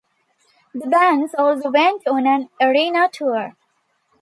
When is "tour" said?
3.13-3.55